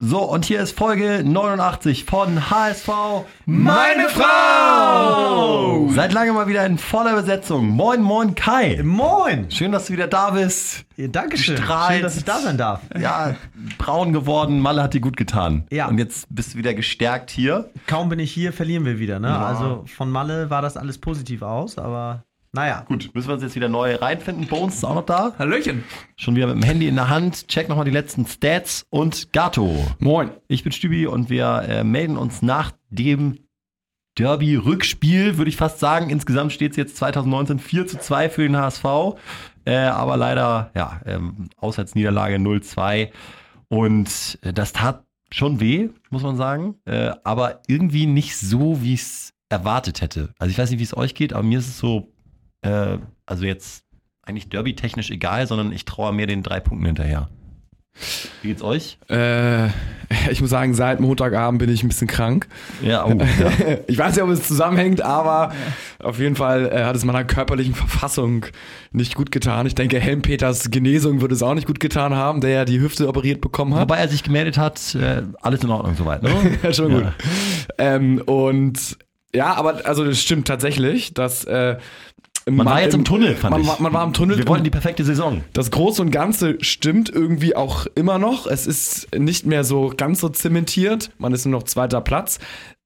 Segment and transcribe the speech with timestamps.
[0.00, 2.88] So, und hier ist Folge 89 von HSV
[3.46, 5.88] Meine Frau!
[5.88, 7.66] Seit langem mal wieder in voller Besetzung.
[7.66, 8.80] Moin, moin, Kai.
[8.84, 9.50] Moin!
[9.50, 10.84] Schön, dass du wieder da bist.
[10.94, 11.56] Ja, Dankeschön.
[11.56, 11.94] Strahlt.
[11.94, 12.82] Schön, dass ich da sein darf.
[12.96, 13.34] Ja,
[13.78, 14.60] braun geworden.
[14.60, 15.66] Malle hat dir gut getan.
[15.72, 15.88] Ja.
[15.88, 17.68] Und jetzt bist du wieder gestärkt hier.
[17.88, 19.18] Kaum bin ich hier, verlieren wir wieder.
[19.18, 19.26] Ne?
[19.26, 19.46] Ja.
[19.46, 22.22] Also von Malle war das alles positiv aus, aber
[22.52, 22.84] naja.
[22.88, 24.46] Gut, müssen wir uns jetzt wieder neu reinfinden.
[24.46, 25.34] Bones ist auch noch da.
[25.38, 25.84] Hallöchen.
[26.16, 27.48] Schon wieder mit dem Handy in der Hand.
[27.48, 29.86] Check nochmal die letzten Stats und Gato.
[29.98, 30.30] Moin.
[30.48, 33.38] Ich bin Stübi und wir äh, melden uns nach dem
[34.18, 36.10] Derby-Rückspiel, würde ich fast sagen.
[36.10, 38.84] Insgesamt steht es jetzt 2019 4 zu 2 für den HSV.
[39.64, 43.10] Äh, aber leider, ja, ähm, Auswärtsniederlage 0-2.
[43.68, 46.76] Und äh, das tat schon weh, muss man sagen.
[46.84, 50.30] Äh, aber irgendwie nicht so, wie ich es erwartet hätte.
[50.38, 52.12] Also ich weiß nicht, wie es euch geht, aber mir ist es so,
[52.62, 53.84] äh, also jetzt
[54.22, 57.28] eigentlich derby-technisch egal, sondern ich traue mehr den drei Punkten hinterher.
[58.42, 58.98] Wie geht's euch?
[59.08, 59.66] Äh,
[60.30, 62.46] ich muss sagen, seit Montagabend bin ich ein bisschen krank.
[62.82, 63.78] Ja, oh, ja.
[63.88, 65.52] Ich weiß nicht, ob es zusammenhängt, aber
[65.98, 68.46] auf jeden Fall äh, hat es meiner körperlichen Verfassung
[68.92, 69.66] nicht gut getan.
[69.66, 73.08] Ich denke, Helmpeters Genesung würde es auch nicht gut getan haben, der ja die Hüfte
[73.08, 73.82] operiert bekommen hat.
[73.82, 76.30] Wobei er sich gemeldet hat, äh, alles in Ordnung soweit, ne?
[76.62, 76.98] ja, schon Ja.
[77.00, 77.12] gut.
[77.78, 78.96] Ähm, und
[79.34, 81.76] ja, aber also das stimmt tatsächlich, dass äh,
[82.50, 83.78] Man war jetzt im Tunnel, fand man, ich.
[83.78, 84.38] Man war im Tunnel.
[84.38, 85.42] Wir wollten die perfekte Saison.
[85.52, 88.46] Das Große und Ganze stimmt irgendwie auch immer noch.
[88.46, 91.10] Es ist nicht mehr so ganz so zementiert.
[91.18, 92.38] Man ist nur noch zweiter Platz.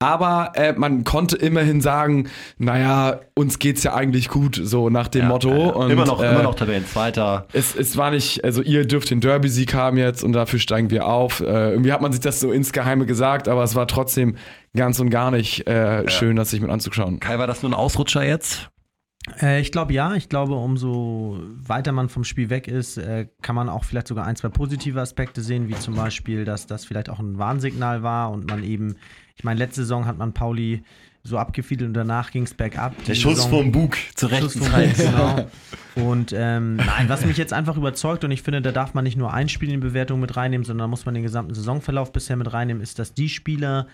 [0.02, 5.28] Aber äh, man konnte immerhin sagen, naja, uns geht's ja eigentlich gut, so nach dem
[5.28, 5.50] Motto.
[5.50, 7.46] Ja, Und, immer noch, äh, immer noch Tabellenzweiter.
[7.52, 11.06] Es, es war nicht, also ihr dürft den Derby-Sieg haben jetzt und dafür steigen wir
[11.06, 11.38] auf.
[11.38, 14.34] Äh, irgendwie hat man sich das so insgeheime gesagt, aber es war trotzdem
[14.74, 17.20] ganz und gar nicht äh, schön, das sich mit anzuschauen.
[17.20, 18.71] Kai, war das nur ein Ausrutscher jetzt?
[19.40, 20.14] Äh, ich glaube ja.
[20.14, 24.26] Ich glaube, umso weiter man vom Spiel weg ist, äh, kann man auch vielleicht sogar
[24.26, 28.30] ein, zwei positive Aspekte sehen, wie zum Beispiel, dass das vielleicht auch ein Warnsignal war
[28.30, 28.96] und man eben,
[29.36, 30.82] ich meine, letzte Saison hat man Pauli
[31.24, 32.96] so abgefiedelt und danach ging es bergab.
[33.04, 34.96] Der Schuss Saison- vorm Bug zur Schuss rechten vom Zeit.
[34.96, 35.46] Genau.
[35.94, 39.18] Und ähm, nein, was mich jetzt einfach überzeugt, und ich finde, da darf man nicht
[39.18, 42.34] nur ein Spiel in die Bewertung mit reinnehmen, sondern muss man den gesamten Saisonverlauf bisher
[42.36, 43.86] mit reinnehmen, ist, dass die Spieler,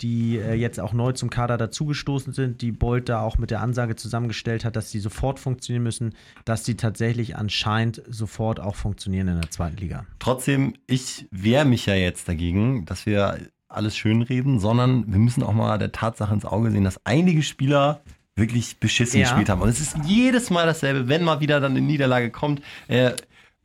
[0.00, 3.60] die äh, jetzt auch neu zum Kader dazugestoßen sind, die Bolt da auch mit der
[3.60, 9.28] Ansage zusammengestellt hat, dass die sofort funktionieren müssen, dass die tatsächlich anscheinend sofort auch funktionieren
[9.28, 10.04] in der zweiten Liga.
[10.18, 13.38] Trotzdem, ich wehre mich ja jetzt dagegen, dass wir
[13.68, 18.02] alles schönreden, sondern wir müssen auch mal der Tatsache ins Auge sehen, dass einige Spieler
[18.36, 19.26] wirklich beschissen Ja.
[19.28, 19.60] gespielt haben.
[19.62, 22.62] Und es ist jedes Mal dasselbe, wenn mal wieder dann eine Niederlage kommt.
[22.88, 23.12] Äh,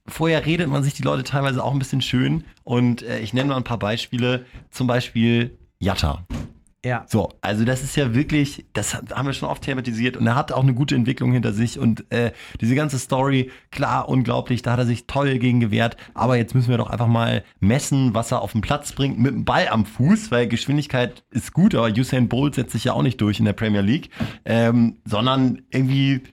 [0.07, 2.43] vorher redet man sich die Leute teilweise auch ein bisschen schön.
[2.63, 4.45] Und äh, ich nenne mal ein paar Beispiele.
[4.69, 6.25] Zum Beispiel Jatta.
[6.85, 7.05] Ja.
[7.09, 10.53] So, also das ist ja wirklich, das haben wir schon oft thematisiert und er hat
[10.53, 12.31] auch eine gute Entwicklung hinter sich und äh,
[12.61, 16.69] diese ganze Story, klar, unglaublich, da hat er sich toll gegen gewehrt, aber jetzt müssen
[16.69, 19.85] wir doch einfach mal messen, was er auf den Platz bringt mit dem Ball am
[19.85, 23.45] Fuß, weil Geschwindigkeit ist gut, aber Usain Bolt setzt sich ja auch nicht durch in
[23.45, 24.09] der Premier League,
[24.45, 26.23] ähm, sondern irgendwie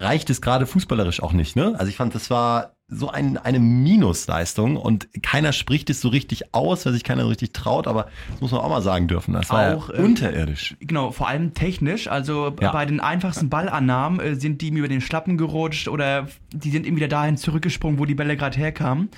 [0.00, 1.74] reicht es gerade fußballerisch auch nicht, ne?
[1.78, 6.54] Also ich fand, das war so ein, eine Minusleistung und keiner spricht es so richtig
[6.54, 9.32] aus, weil sich keiner so richtig traut, aber das muss man auch mal sagen dürfen.
[9.34, 10.76] Das war Auch, ja äh, unterirdisch.
[10.80, 12.08] Genau, vor allem technisch.
[12.08, 12.72] Also Ja.
[12.72, 16.86] bei den einfachsten Ballannahmen äh, sind die ihm über den Schlappen gerutscht oder die sind
[16.86, 19.08] ihm wieder dahin zurückgesprungen, wo die Bälle gerade herkamen.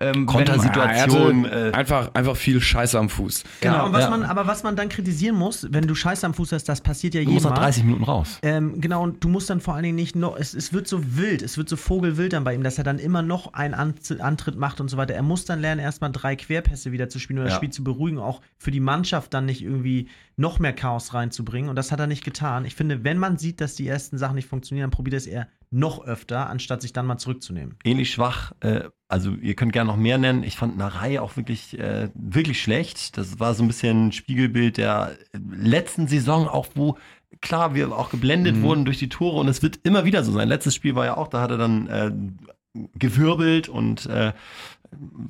[0.00, 1.44] Ähm, Kontersituation.
[1.44, 3.44] Er hatte äh, einfach, einfach viel Scheiße am Fuß.
[3.60, 4.10] Genau, Ja, und was ja.
[4.10, 7.14] man, aber was man dann kritisieren muss, wenn du Scheiße am Fuß hast, das passiert
[7.14, 8.38] ja Du musst jedem nach 30 Minuten raus.
[8.42, 11.16] Ähm, genau, und du musst dann vor allen Dingen nicht noch, es, es wird so
[11.16, 13.94] wild, es wird so vogelwild dann bei ihm, dass er dann immer noch einen An
[14.20, 15.14] Antritt macht und so weiter.
[15.14, 17.56] Er muss dann lernen, erstmal drei Querpässe wieder zu spielen, das Ja.
[17.56, 20.08] Spiel zu beruhigen, auch für die Mannschaft dann nicht irgendwie
[20.38, 21.68] noch mehr Chaos reinzubringen.
[21.68, 22.64] Und das hat er nicht getan.
[22.64, 25.26] Ich finde, wenn man sieht, dass die ersten Sachen nicht funktionieren, dann probiert er es
[25.26, 27.76] eher noch öfter, anstatt sich dann mal zurückzunehmen.
[27.84, 28.52] Ähnlich schwach.
[28.60, 30.44] Äh, also ihr könnt gerne noch mehr nennen.
[30.44, 33.18] Ich fand Narei auch wirklich, äh, wirklich schlecht.
[33.18, 36.96] Das war so ein bisschen ein Spiegelbild der letzten Saison, auch wo
[37.40, 40.48] klar wir auch geblendet wurden durch die Tore und es wird immer wieder so sein.
[40.48, 42.10] Letztes Spiel war ja auch, da hat er dann äh,
[42.98, 44.32] gewirbelt und äh,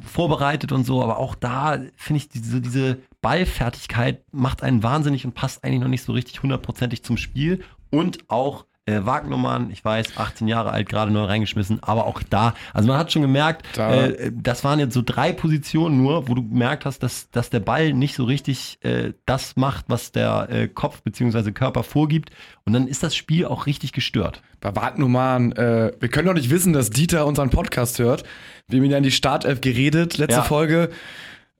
[0.01, 5.35] vorbereitet und so, aber auch da finde ich diese, diese Ballfertigkeit macht einen wahnsinnig und
[5.35, 7.63] passt eigentlich noch nicht so richtig hundertprozentig zum Spiel.
[7.91, 12.55] Und auch äh, Wagnermann, ich weiß, 18 Jahre alt, gerade neu reingeschmissen, aber auch da,
[12.73, 16.35] also man hat schon gemerkt, Da- äh, das waren jetzt so drei Positionen nur, wo
[16.35, 20.49] du gemerkt hast, dass, dass der Ball nicht so richtig äh, das macht, was der
[20.51, 21.53] äh, Kopf bzw.
[21.53, 22.31] Körper vorgibt
[22.65, 24.43] und dann ist das Spiel auch richtig gestört.
[24.61, 28.25] Bei Wagnumann, äh, wir können doch nicht wissen, dass Dieter unseren Podcast hört.
[28.69, 30.43] Wir haben ihn ja in die Startelf geredet, letzte Ja.
[30.43, 30.91] Folge.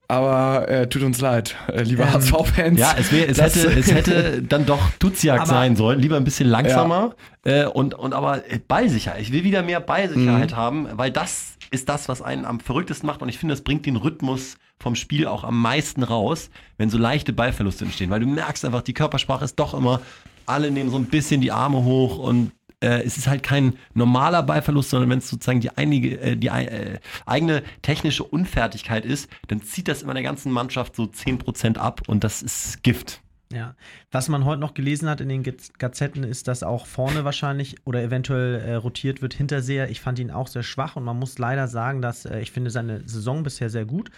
[0.09, 2.79] Aber äh, tut uns leid, äh, liebe Ähm, HSV-Fans.
[2.79, 5.99] Ja, es, wär, es, hätte, es hätte dann doch Duziak sein sollen.
[5.99, 7.15] Lieber ein bisschen langsamer
[7.45, 9.21] äh, und, und aber Ballsicherheit.
[9.21, 13.21] Ich will wieder mehr Ballsicherheit haben, weil das ist das, was einen am verrücktesten macht.
[13.21, 16.97] Und ich finde, das bringt den Rhythmus vom Spiel auch am meisten raus, wenn so
[16.97, 18.09] leichte Ballverluste entstehen.
[18.09, 20.01] Weil du merkst einfach, die Körpersprache ist doch immer,
[20.47, 22.51] alle nehmen so ein bisschen die Arme hoch und
[22.81, 26.47] äh, es ist halt kein normaler Ballverlust, sondern wenn es sozusagen die, einige, äh, die
[26.47, 32.01] äh, eigene technische Unfertigkeit ist, dann zieht das immer der ganzen Mannschaft so 10% ab
[32.07, 33.21] und das ist Gift.
[33.51, 33.75] Ja.
[34.11, 37.77] Was man heute noch gelesen hat in den Gaz- Gazetten, ist, dass auch vorne wahrscheinlich
[37.83, 39.89] oder eventuell äh, rotiert wird Hinterseher.
[39.89, 42.69] Ich fand ihn auch sehr schwach und man muss leider sagen, dass äh, ich finde
[42.69, 44.11] seine Saison bisher sehr gut.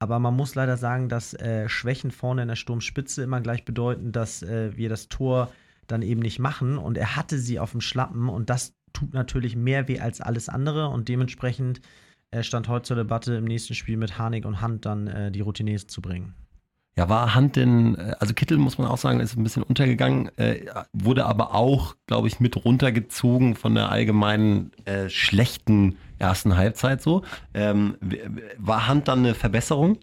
[0.00, 4.10] Aber man muss leider sagen, dass äh, Schwächen vorne in der Sturmspitze immer gleich bedeuten,
[4.10, 5.52] dass äh, wir das Tor
[5.92, 6.78] dann eben nicht machen.
[6.78, 10.48] Und er hatte sie auf dem Schlappen und das tut natürlich mehr weh als alles
[10.48, 10.88] andere.
[10.88, 11.80] Und dementsprechend
[12.30, 15.40] äh, stand heute zur Debatte, im nächsten Spiel mit Harnik und Hand dann äh, die
[15.40, 16.34] Routiniers zu bringen.
[16.94, 20.36] Ja, war Hand denn, äh, also Kittel muss man auch sagen, ist ein bisschen untergegangen,
[20.36, 27.00] äh, wurde aber auch, glaube ich, mit runtergezogen von der allgemeinen äh, schlechten ersten Halbzeit
[27.00, 27.22] so.
[27.54, 27.96] Ähm,
[28.58, 29.98] war Hand dann eine Verbesserung?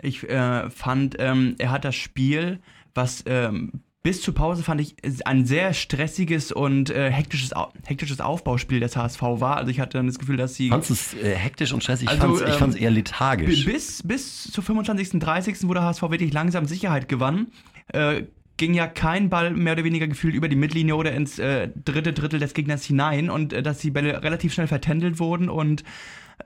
[0.00, 2.60] Ich äh, fand, ähm, er hat das Spiel,
[2.94, 3.72] was ähm,
[4.06, 4.94] bis zur Pause fand ich
[5.24, 7.50] ein sehr stressiges und äh, hektisches,
[7.86, 9.56] hektisches Aufbauspiel des HSV war.
[9.56, 12.08] Also ich hatte dann das Gefühl, dass sie Fandst du es äh, hektisch und stressig?
[12.12, 13.64] Ich Also, ich ähm, fand's eher bi- lethargisch.
[13.64, 17.48] bis, bis zur 25., 30., wo der HSV wirklich langsam Sicherheit gewann,
[17.88, 18.22] äh,
[18.58, 22.12] ging ja kein Ball mehr oder weniger gefühlt über die Mittellinie oder ins äh, dritte
[22.12, 25.82] Drittel des Gegners hinein und äh, dass die Bälle relativ schnell vertändelt wurden und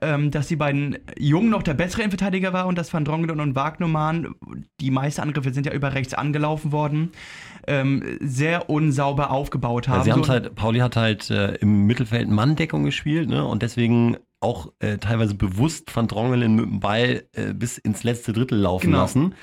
[0.01, 3.55] ähm, dass die beiden Jungen noch der bessere Innenverteidiger war und dass Van Drongelen und
[3.55, 4.33] Wagnermann,
[4.79, 7.11] die meisten Angriffe sind ja über rechts angelaufen worden,
[7.67, 10.03] ähm, sehr unsauber aufgebaut haben.
[10.03, 13.45] Sie haben So- halt, Pauli hat halt äh, im Mittelfeld Manndeckung gespielt, ne?
[13.45, 18.33] Und deswegen auch äh, teilweise bewusst Van Drongelen mit dem Ball äh, bis ins letzte
[18.33, 18.99] Drittel laufen Genau.
[18.99, 19.35] lassen.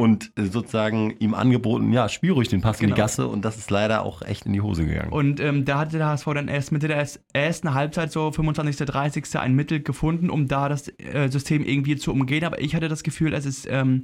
[0.00, 2.94] Und äh, sozusagen ihm angeboten, ja, spiel ruhig den Pass in Genau.
[2.96, 5.12] die Gasse und das ist leider auch echt in die Hose gegangen.
[5.12, 8.76] Und ähm, da hatte der HSV dann erst Mitte der erst- ersten Halbzeit, so 25.,
[8.86, 9.24] 30.
[9.38, 12.44] ein Mittel gefunden, um da das äh, System irgendwie zu umgehen.
[12.44, 14.02] Aber ich hatte das Gefühl, es ist ähm,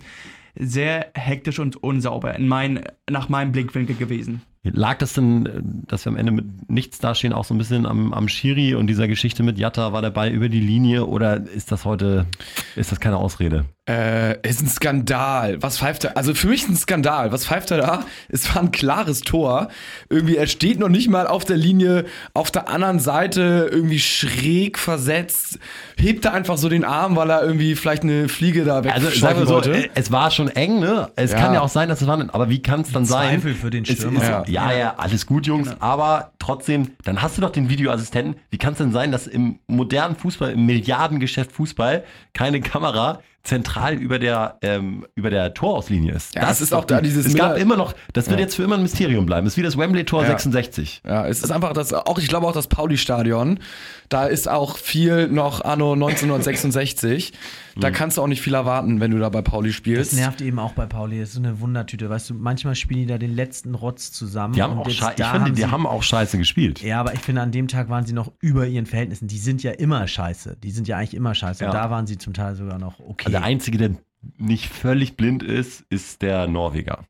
[0.59, 4.43] sehr hektisch und unsauber in mein, nach meinem Blickwinkel gewesen.
[4.65, 7.87] Lag das denn, äh, dass wir am Ende mit nichts dastehen, auch so ein bisschen
[7.87, 11.47] am, am Schiri und dieser Geschichte mit Jatta, war der Ball über die Linie oder
[11.47, 12.27] ist das heute,
[12.75, 13.65] ist das keine Ausrede?
[13.89, 15.63] Äh, ist ein Skandal.
[15.63, 16.17] Was pfeift er?
[16.17, 17.31] Also für mich ein Skandal.
[17.31, 18.05] Was pfeift er da?
[18.29, 19.69] Es war ein klares Tor.
[20.09, 22.05] Irgendwie, er steht noch nicht mal auf der Linie,
[22.35, 25.61] auf der anderen Seite irgendwie schräg versetzt.
[25.97, 29.21] Hebt er einfach so den Arm, weil er irgendwie vielleicht eine Fliege da Also wegscheuchen
[29.21, 29.75] sagen wir so, wollte.
[29.85, 31.13] äh, es war schon eng, ne?
[31.15, 31.39] Es Ja.
[31.39, 33.41] kann ja auch sein, dass es war, aber wie kann es dann sein?
[33.41, 34.21] Zweifel für den Es Stürmer.
[34.21, 34.71] Ist, Ja.
[34.73, 34.77] ja.
[34.77, 35.81] ja, alles gut, Jungs, Genau.
[35.85, 38.35] aber trotzdem, dann hast du doch den Videoassistenten.
[38.51, 42.03] Wie kann es denn sein, dass im modernen Fußball, im Milliardengeschäft Fußball,
[42.35, 46.35] keine Kamera zentral über der, ähm, über der Torauslinie ist?
[46.35, 48.45] Ja, es ist auch da dieses Es gab immer noch, das wird Ja.
[48.47, 49.47] jetzt für immer ein Mysterium bleiben.
[49.47, 50.29] Es ist wie das Wembley-Tor Ja.
[50.29, 51.03] 66.
[51.07, 53.59] Ja, es ist einfach das, auch ich glaube auch das Pauli-Stadion,
[54.09, 57.33] da ist auch viel noch anno 1966.
[57.79, 60.15] Da kannst du auch nicht viel erwarten, wenn du da bei Pauli Das spielst.
[60.15, 61.21] nervt eben auch bei Pauli.
[61.21, 62.09] Das ist so eine Wundertüte.
[62.09, 64.55] Weißt du, manchmal spielen die da den letzten Rotz zusammen.
[64.55, 66.81] Die haben und auch, jetzt schei- ich finde, die sie- haben auch scheiße gespielt.
[66.81, 69.29] Ja, aber ich finde, an dem Tag waren sie noch über ihren Verhältnissen.
[69.29, 70.57] Die sind ja immer scheiße.
[70.63, 71.65] Die sind ja eigentlich immer scheiße.
[71.65, 71.71] Ja.
[71.71, 73.27] Und da waren sie zum Teil sogar noch okay.
[73.27, 73.91] Also der Einzige, der
[74.39, 77.05] nicht völlig blind ist, ist der Norweger.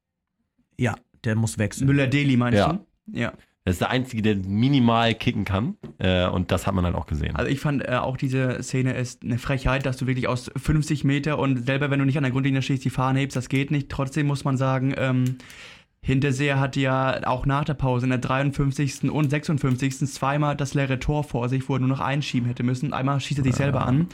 [0.79, 0.95] ja,
[1.25, 1.87] der muss wechseln.
[1.89, 2.73] Müller-Deli meinst Ja.
[2.75, 2.87] du?
[3.19, 3.33] Ja.
[3.65, 5.77] Das ist der Einzige, der minimal kicken kann.
[5.99, 7.35] Äh, und das hat man halt auch gesehen.
[7.35, 11.03] Also ich fand äh, auch diese Szene ist eine Frechheit, dass du wirklich aus 50
[11.03, 13.73] Meter und selber wenn du nicht an der Grundlinie stehst, die Fahne hebst, das geht
[13.73, 13.89] nicht.
[13.89, 15.39] Trotzdem muss man sagen, ähm,
[16.07, 19.11] Hinterseher hatte ja auch nach der Pause in der 53.
[19.11, 19.99] und 56.
[20.07, 22.93] zweimal das leere Tor vor sich, wo er nur noch einschieben hätte müssen.
[22.93, 24.07] Einmal schießt er sich selber an.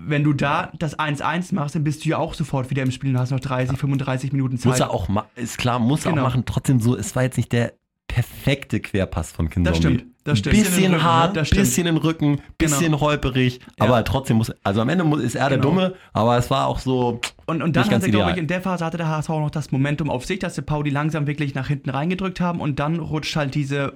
[0.00, 3.10] Wenn du da das 1-1 machst, dann bist du ja auch sofort wieder im Spiel
[3.10, 4.70] und hast noch 30, 35 Minuten Zeit.
[4.70, 6.22] muss er auch ist klar, muss er Genau.
[6.22, 6.44] auch machen.
[6.46, 7.74] Trotzdem so, es war jetzt nicht der
[8.08, 9.70] perfekte Querpass von Kinzombie.
[9.70, 10.56] Das stimmt, das stimmt.
[10.56, 11.42] Bisschen, Bisschen in den Rücken, hart, ne?
[11.42, 13.00] Bisschen den Rücken, bisschen Genau.
[13.00, 15.68] holperig, aber trotzdem muss, also am Ende muss, ist er der Genau.
[15.70, 18.46] Dumme, aber es war auch so, Und, und dann Nicht ganz hatte, glaube ich, in
[18.46, 21.54] der Phase hatte der HSV noch das Momentum auf sich, dass die Pauli langsam wirklich
[21.54, 23.94] nach hinten reingedrückt haben und dann rutscht halt diese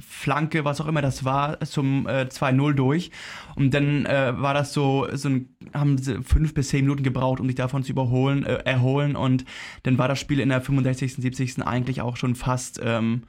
[0.00, 3.10] Freistoßflanke, was auch immer das war, zum äh, 2-0 durch.
[3.54, 7.40] Und dann äh, war das so, so ein, haben sie fünf bis zehn Minuten gebraucht,
[7.40, 9.16] um sich davon zu überholen, äh, erholen.
[9.16, 9.44] Und
[9.82, 11.66] dann war das Spiel in der 65., 70.
[11.66, 13.22] eigentlich auch schon fast ähm,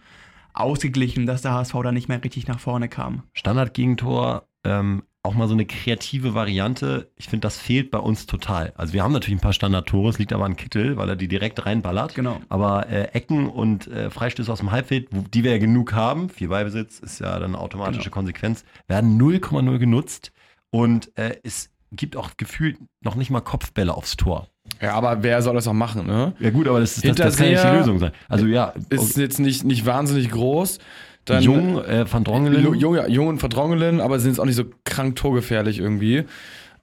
[0.53, 3.23] ausgeglichen, dass der HSV da nicht mehr richtig nach vorne kam.
[3.33, 7.09] Standardgegentor, ähm, auch mal so eine kreative Variante.
[7.17, 8.73] Ich finde, das fehlt bei uns total.
[8.77, 11.27] Also wir haben natürlich ein paar Standardtore, es liegt aber an Kittel, weil er die
[11.27, 12.15] direkt reinballert.
[12.15, 12.39] Genau.
[12.49, 16.47] Aber äh, Ecken und äh, Freistöße aus dem Halbfeld, die wir ja genug haben, viel
[16.49, 18.13] Beibesitz ist ja dann eine automatische Genau.
[18.13, 20.31] Konsequenz, werden 0,0 genutzt.
[20.69, 24.47] Und äh, es gibt auch gefühlt noch nicht mal Kopfbälle aufs Tor.
[24.81, 26.33] Ja, aber wer soll das auch machen, ne?
[26.39, 28.11] Ja gut, aber das, ist, das, das kann ja nicht die Lösung sein.
[28.27, 30.79] Also ja, Ist jetzt nicht, nicht wahnsinnig groß.
[31.25, 32.63] Dann, Jung, äh, Van Drongelen.
[32.63, 36.23] Ju- Jung, ja, Jung und Verdrongelen, aber sind jetzt auch nicht so krank torgefährlich irgendwie.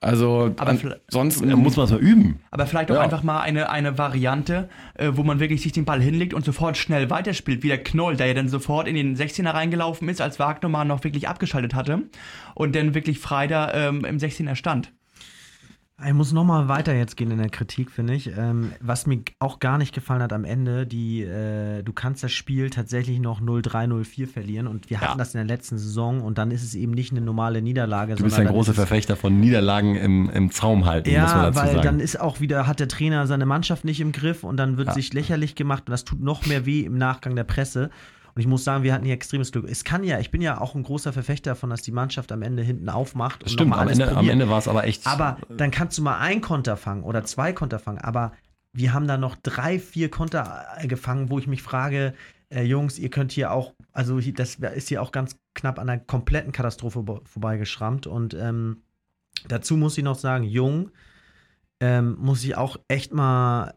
[0.01, 2.41] Also Aber an- vielleicht- sonst Da muss man es mal üben.
[2.51, 3.03] Aber vielleicht auch Ja.
[3.03, 6.77] einfach mal eine, eine Variante, äh, wo man wirklich sich den Ball hinlegt und sofort
[6.77, 10.41] schnell weiterspielt, wie der Knoll, der ja dann sofort in den 16er reingelaufen ist, als
[10.41, 12.03] Wagnermann noch wirklich abgeschaltet hatte
[12.57, 14.91] und dann wirklich frei da ähm, im 16er stand.
[16.05, 18.37] Ich muss noch mal weiter jetzt gehen in der Kritik, finde ich.
[18.37, 22.33] Ähm, was mir auch gar nicht gefallen hat am Ende, die, äh, du kannst das
[22.33, 25.17] Spiel tatsächlich noch 0-3, 0-4 verlieren und wir hatten Ja.
[25.19, 28.17] das in der letzten Saison und dann ist es eben nicht eine normale Niederlage.
[28.17, 29.15] Du bist ein großer Verfechter.
[29.15, 31.83] Von Niederlagen im, im Zaum halten, muss man Ja, dazu weil sagen.
[31.85, 34.89] dann ist auch wieder, hat der Trainer seine Mannschaft nicht im Griff und dann wird
[34.89, 34.95] Ja.
[34.95, 37.91] sich lächerlich gemacht und das tut noch mehr weh im Nachgang der Presse.
[38.35, 39.69] Und ich muss sagen, wir hatten hier extremes Glück.
[39.69, 42.43] Es kann ja, ich bin ja auch ein großer Verfechter davon, dass die Mannschaft am
[42.43, 44.29] Ende hinten aufmacht und Stimmt, am Ende, am.
[44.29, 45.07] Ende war es aber echt.
[45.07, 47.99] Aber dann kannst du mal ein Konter fangen oder zwei Konter fangen.
[47.99, 48.33] Aber
[48.73, 52.15] wir haben da noch drei, vier Konter äh, gefangen, wo ich mich frage,
[52.49, 56.01] äh, Jungs, ihr könnt hier auch, also das ist hier auch ganz knapp an einer
[56.01, 58.07] kompletten Katastrophe vorbeigeschrammt.
[58.07, 58.83] Und ähm,
[59.47, 60.91] dazu muss ich noch sagen, Jung,
[61.81, 63.75] ähm, muss ich auch echt mal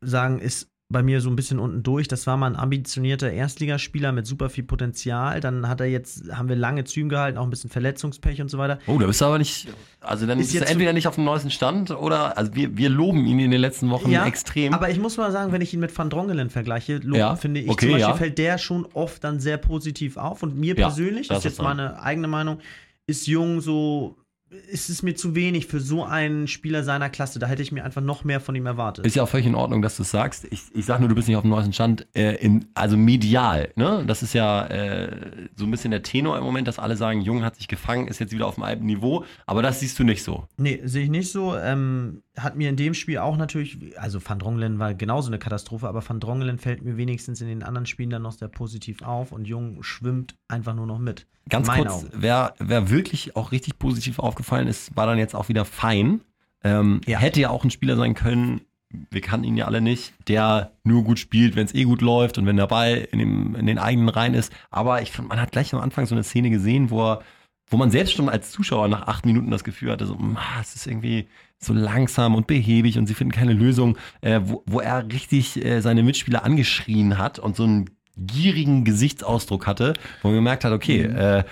[0.00, 2.06] sagen, ist bei mir so ein bisschen unten durch.
[2.06, 5.40] Das war mal ein ambitionierter Erstligaspieler mit super viel Potenzial.
[5.40, 8.58] Dann hat er jetzt, haben wir lange Zügen gehalten, auch ein bisschen Verletzungspech und so
[8.58, 8.78] weiter.
[8.86, 9.66] Oh, da bist du aber nicht.
[10.00, 12.38] Also dann Ist ist du entweder nicht auf dem neuesten Stand oder.
[12.38, 14.74] Also wir, wir loben ihn in den letzten Wochen extrem.
[14.74, 17.60] Aber ich muss mal sagen, wenn ich ihn mit Van Drongelen vergleiche, lo- Ja, finde
[17.60, 18.14] ich okay, zum Beispiel ja.
[18.14, 20.44] fällt der schon oft dann sehr positiv auf.
[20.44, 22.58] Und mir Ja, persönlich, das ist jetzt meine eigene Meinung,
[23.08, 24.16] ist Jung so,
[24.48, 27.38] ist es mir zu wenig für so einen Spieler seiner Klasse.
[27.38, 29.04] Da hätte ich mir einfach noch mehr von ihm erwartet.
[29.04, 30.46] Ist ja auch völlig in Ordnung, dass du es sagst.
[30.50, 32.06] Ich, ich sag nur, du bist nicht auf dem neuesten Stand.
[32.14, 34.04] Äh, in, also medial, ne?
[34.06, 37.42] Das ist ja äh, so ein bisschen der Tenor im Moment, dass alle sagen, Jung
[37.42, 39.24] hat sich gefangen, ist jetzt wieder auf dem alten Niveau.
[39.46, 40.46] Aber das siehst du nicht so.
[40.58, 41.56] Nee, sehe ich nicht so.
[41.56, 45.88] Ähm, hat mir in dem Spiel auch natürlich, also Van Drongelen war genauso eine Katastrophe,
[45.88, 49.32] aber Van Drongelen fällt mir wenigstens in den anderen Spielen dann noch sehr positiv auf
[49.32, 51.26] und Jung schwimmt einfach nur noch mit.
[51.48, 52.08] Ganz kurz, Augen.
[52.12, 56.20] wer, wer wirklich auch richtig positiv aufgefallen ist, war dann jetzt auch wieder fein.
[56.64, 57.18] Ähm, Ja.
[57.18, 58.62] Hätte ja auch ein Spieler sein können,
[59.10, 62.38] wir kannten ihn ja alle nicht, der nur gut spielt, wenn es eh gut läuft
[62.38, 64.52] und wenn der Ball in, dem, in den eigenen Reihen ist.
[64.70, 67.22] Aber ich fand, man hat gleich am Anfang so eine Szene gesehen, wo er,
[67.68, 70.74] wo man selbst schon als Zuschauer nach acht Minuten das Gefühl hatte, so, "Ah, es
[70.74, 71.26] ist irgendwie
[71.58, 75.80] so langsam und behäbig und sie finden keine Lösung, äh, wo, wo er richtig äh,
[75.80, 81.02] seine Mitspieler angeschrien hat und so einen gierigen Gesichtsausdruck hatte, wo man gemerkt hat, okay,
[81.02, 81.44] äh,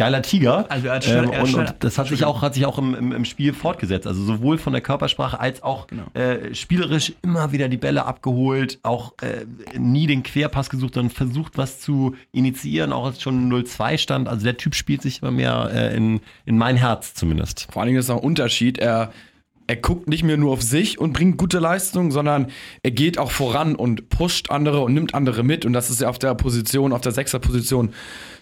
[0.00, 0.64] geiler Tiger.
[0.70, 2.64] Also er hat schnell- ähm, er hat und, und das hat sich auch, hat sich
[2.66, 4.06] auch im, im, im Spiel fortgesetzt.
[4.06, 6.04] Also sowohl von der Körpersprache als auch Genau.
[6.14, 9.44] äh, spielerisch immer wieder die Bälle abgeholt, auch äh,
[9.78, 14.28] nie den Querpass gesucht, sondern versucht, was zu initiieren, auch als schon 0-2 stand.
[14.28, 17.68] Also der Typ spielt sich immer mehr äh, in, in mein Herz zumindest.
[17.70, 18.78] Vor allen Dingen ist auch ein Unterschied.
[18.78, 19.12] Er,
[19.70, 22.48] er guckt nicht mehr nur auf sich und bringt gute Leistung, sondern
[22.82, 25.64] er geht auch voran und pusht andere und nimmt andere mit.
[25.64, 27.90] Und das ist ja auf der Position, auf der Sechser-Position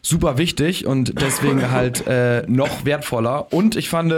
[0.00, 3.52] super wichtig und deswegen halt äh, noch wertvoller.
[3.52, 4.11] Und ich fand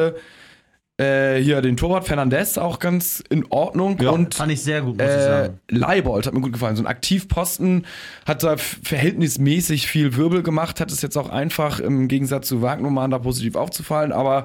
[0.99, 3.99] äh, hier den Torwart Fernandez auch ganz in Ordnung.
[4.00, 5.61] Ja, und Fand ich sehr gut, muss ich äh, sagen.
[5.69, 6.76] Leibold hat mir gut gefallen.
[6.76, 7.87] So ein Aktivposten
[8.25, 13.11] hat da verhältnismäßig viel Wirbel gemacht, hat es jetzt auch einfach im Gegensatz zu Wagnermann
[13.11, 14.45] da positiv aufzufallen, aber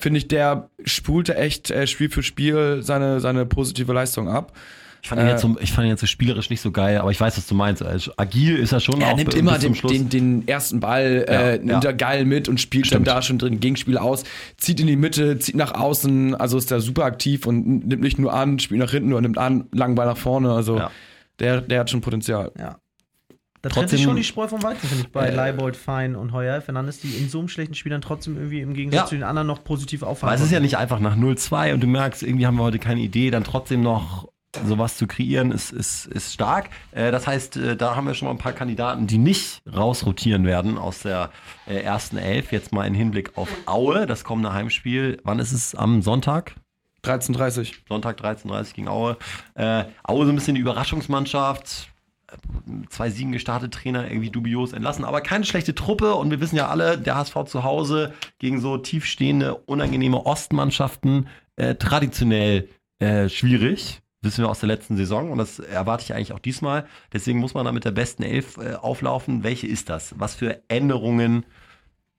[0.00, 4.52] finde ich, der spulte echt äh, Spiel für Spiel seine, seine positive Leistung ab.
[5.00, 6.98] Ich fand, ihn Äh, jetzt so, ich fand ihn jetzt so spielerisch nicht so geil,
[6.98, 7.82] aber ich weiß, was du meinst.
[7.84, 11.50] Also, agil ist er schon Er auch nimmt immer den, den, den ersten Ball, Ja,
[11.50, 11.90] äh, nimmt ja.
[11.90, 13.06] er geil mit und spielt Stimmt.
[13.06, 14.24] dann da schon drin Gegenspiel aus,
[14.56, 18.18] zieht in die Mitte, zieht nach außen, also ist da super aktiv und nimmt nicht
[18.18, 20.90] nur an, spielt nach hinten oder nimmt an, langen Ball nach vorne, also Ja.
[21.38, 22.50] der, der hat schon Potenzial.
[22.58, 22.78] Ja.
[23.62, 26.14] Da trennt Trotzdem- sich schon die Spreu vom Weizen, finde ich, bei Äh, Leibold, Fein
[26.16, 26.60] und Heuer.
[26.60, 29.06] Fernandes, die in so einem schlechten Spiel dann trotzdem irgendwie im Gegensatz Ja.
[29.06, 30.30] zu den anderen noch positiv auffallen.
[30.32, 32.78] Aber es ist ja nicht einfach nach 0-2 und du merkst, irgendwie haben wir heute
[32.78, 34.28] keine Idee, dann trotzdem noch
[34.64, 36.70] sowas zu kreieren, ist, ist, ist stark.
[36.92, 40.44] Äh, das heißt, äh, da haben wir schon mal ein paar Kandidaten, die nicht rausrotieren
[40.46, 41.30] werden aus der
[41.66, 42.50] äh, ersten Elf.
[42.50, 45.20] Jetzt mal in Hinblick auf Aue, das kommende Heimspiel.
[45.24, 45.74] Wann ist es?
[45.74, 46.54] Am Sonntag?
[47.04, 47.74] 13:30.
[47.88, 49.16] Sonntag 13.30 gegen Aue.
[49.54, 51.88] Äh, Aue so ein bisschen die Überraschungsmannschaft.
[52.90, 56.68] Zwei Siegen gestartet, Trainer irgendwie dubios entlassen, aber keine schlechte Truppe und wir wissen ja
[56.68, 62.68] alle, der HSV zu Hause gegen so tiefstehende, unangenehme Ostmannschaften äh, traditionell
[62.98, 64.02] äh, schwierig.
[64.20, 66.86] Wissen wir aus der letzten Saison und das erwarte ich eigentlich auch diesmal.
[67.12, 69.44] Deswegen muss man da mit der besten Elf äh, auflaufen.
[69.44, 70.14] Welche ist das?
[70.18, 71.46] Was für Änderungen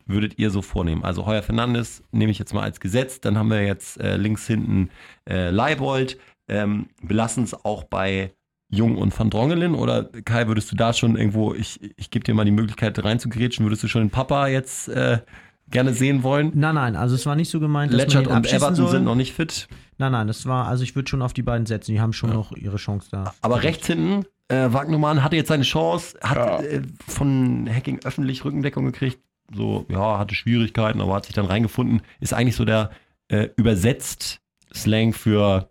[0.06, 1.04] würdet ihr so vornehmen?
[1.04, 3.20] Also Heuer Fernandes nehme ich jetzt mal als Gesetz.
[3.20, 4.90] Dann haben wir jetzt äh, links hinten
[5.30, 6.18] äh, Leibold.
[6.48, 8.34] Ähm, belassen es auch bei
[8.70, 9.76] Jung und Van Drongelen?
[9.76, 13.66] Oder Kai, würdest du da schon irgendwo, ich, ich gebe dir mal die Möglichkeit reinzugrätschen,
[13.66, 15.20] würdest du schon den Papa jetzt äh,
[15.72, 16.52] gerne sehen wollen.
[16.56, 18.90] Nein, nein, also es war nicht so gemeint, dass Letchert man ihn und Everton soll.
[18.90, 19.68] sind noch nicht fit.
[19.98, 21.92] Nein, nein, das war, also ich würde schon auf die beiden setzen.
[21.92, 23.34] Die haben schon noch ihre Chance da.
[23.42, 26.62] Aber rechts hinten, äh, Wagnumann hatte jetzt seine Chance, hat Ja.
[26.62, 29.20] äh, von Hacking öffentlich Rückendeckung gekriegt.
[29.54, 32.02] So, ja, hatte Schwierigkeiten, aber hat sich dann reingefunden.
[32.20, 32.92] Ist eigentlich so der
[33.30, 34.40] äh, übersetzt
[34.74, 35.70] Slang für,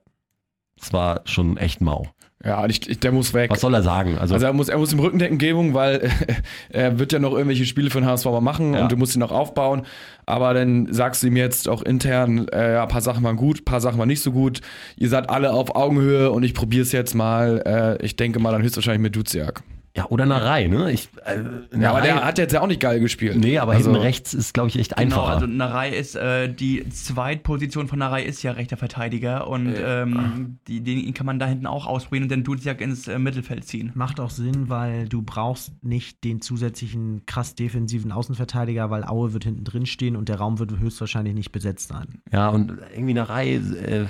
[0.80, 2.06] es war schon echt mau.
[2.44, 3.50] Ja, ich, ich, der muss weg.
[3.50, 4.16] Was soll er sagen?
[4.16, 6.08] Also, Also er muss, er muss im Rückendecken geben, weil
[6.70, 8.82] er wird ja noch irgendwelche Spiele für den HSV machen Ja.
[8.82, 9.82] und du musst ihn noch aufbauen.
[10.24, 13.62] Aber dann sagst du ihm jetzt auch intern, äh, ja, ein paar Sachen waren gut,
[13.62, 14.60] ein paar Sachen waren nicht so gut.
[14.96, 17.96] Ihr seid alle auf Augenhöhe und ich probiere es jetzt mal.
[18.00, 19.62] Äh, ich denke mal dann höchstwahrscheinlich mit Duziak.
[19.96, 20.92] Ja, oder Narei, ne?
[20.92, 21.42] Ich, äh,
[21.80, 23.36] Ja, aber der hat jetzt ja auch nicht geil gespielt.
[23.36, 25.32] Nee, aber Also- hinten rechts ist, glaube ich, echt Genau, einfacher.
[25.34, 30.82] also Narei ist, äh, die Zweitposition von Narei ist ja rechter Verteidiger und ähm, die,
[30.82, 33.90] den kann man da hinten auch ausprobieren und den Duziak ins äh, Mittelfeld ziehen.
[33.94, 39.44] Macht auch Sinn, weil du brauchst nicht den zusätzlichen krass defensiven Außenverteidiger, weil Aue wird
[39.44, 42.22] hinten drin stehen und der Raum wird höchstwahrscheinlich nicht besetzt sein.
[42.32, 44.06] Ja, und irgendwie Narei, äh,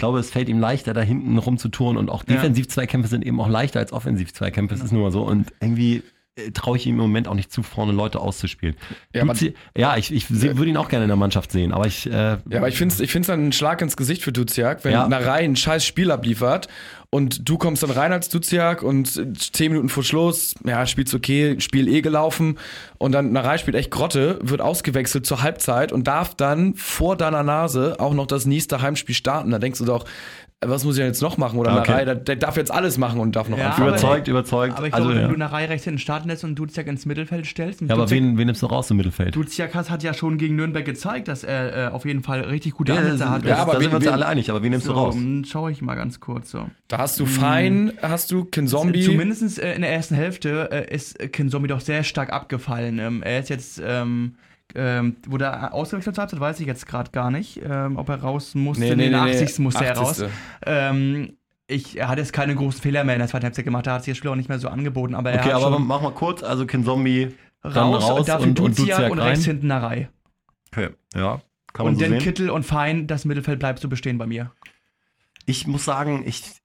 [0.00, 2.34] glaube, es fällt ihm leichter, da hinten rumzutouren und auch Ja.
[2.34, 4.74] Defensiv-Zweikämpfe sind eben auch leichter als Offensiv-Zweikämpfe.
[4.74, 5.22] Das ist nur mal so.
[5.22, 6.02] Und irgendwie
[6.54, 8.76] traue ich ihm im Moment auch nicht zu, vorne Leute auszuspielen.
[9.14, 11.86] Ja, Duzi- ja ich, ich seh- würde ihn auch gerne in der Mannschaft sehen, aber
[11.86, 12.06] ich.
[12.06, 14.84] Äh, Ja, aber ich finde es ich find's dann ein Schlag ins Gesicht für Duziak,
[14.84, 15.08] wenn Ja.
[15.08, 16.68] Narei ein scheiß Spiel abliefert
[17.10, 21.12] und du kommst dann rein als Duziak und äh, zehn Minuten vor Schluss, ja, spielt's
[21.14, 22.58] okay, Spiel eh gelaufen
[22.98, 27.42] und dann Narei spielt echt Grotte, wird ausgewechselt zur Halbzeit und darf dann vor deiner
[27.42, 29.50] Nase auch noch das nächste Heimspiel starten.
[29.50, 30.06] Da denkst du doch, äh,
[30.62, 31.58] was muss ich denn jetzt noch machen?
[31.58, 31.90] Oder Okay.
[31.92, 34.76] Narei, der, der darf jetzt alles machen und darf noch Ja, aber- überzeugt, überzeugt.
[34.76, 35.32] Aber ich also, glaube, wenn ja.
[35.32, 38.36] du Narei rechts hinten starten lässt und Duziak ins Mittelfeld stellst, ja, aber Duziak- wen,
[38.36, 39.34] wen nimmst du raus im Mittelfeld?
[39.34, 42.74] Duziak hat hat ja schon gegen Nürnberg gezeigt, dass er äh, auf jeden Fall richtig
[42.74, 43.44] gute ja, Ansätze hat.
[43.46, 44.98] Ja, aber da wen- sind wir uns ja alle einig, aber wen nimmst so, du
[44.98, 45.14] raus?
[45.14, 46.68] dann schaue ich mal ganz kurz so.
[46.88, 49.02] Da hast du Fein, hast du Kinzombie.
[49.02, 52.98] Zumindest äh, in der ersten Hälfte äh, ist Kinzombie doch sehr stark abgefallen.
[52.98, 54.34] Ähm, er ist jetzt, ähm,
[54.74, 58.20] ähm, wurde er ausgewechselt zur Halbzeit, weiß ich jetzt gerade gar nicht, ähm, ob er
[58.20, 58.84] raus musste.
[58.84, 59.42] Nee, in nee, den nee, nee.
[59.42, 59.58] 80.
[59.60, 60.24] musste er 80..
[60.24, 60.30] raus.
[60.66, 61.36] Ähm,
[61.66, 64.04] ich, er hat jetzt keine großen Fehler mehr in der zweiten Halbzeit gemacht, da hat
[64.04, 66.42] sich das Spiel auch nicht mehr so angeboten, aber er Okay, aber mach mal kurz,
[66.42, 67.34] also Kin Zombie
[67.64, 70.08] raus, raus und dafür und, und Duziak und, rechts hinten Narei.
[70.72, 71.40] Okay, ja,
[71.72, 72.20] kann man Und so dann sehen.
[72.20, 74.52] Kittel und Fein, das Mittelfeld bleibt so bestehen bei mir.
[75.46, 76.59] Ich muss sagen, ich